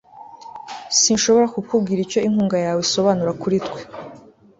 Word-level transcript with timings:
sinshobora 0.99 1.47
kukubwira 1.55 1.99
icyo 2.05 2.19
inkunga 2.27 2.57
yawe 2.65 2.79
isobanura 2.85 3.31
kuri 3.41 3.57
twe 3.65 3.81